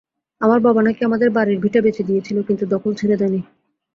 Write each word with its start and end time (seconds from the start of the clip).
আমার 0.41 0.59
বাবা 0.59 0.81
নাকি 0.81 1.01
আমাদের 1.05 1.29
বাড়ির 1.29 1.57
ভিটা 1.59 1.79
বেচে 1.81 2.03
দিয়েছিল, 2.03 2.37
কিন্তু 2.43 2.63
দখল 2.65 2.91
ছেড়ে 2.93 3.15
দেয়নি। 3.17 3.41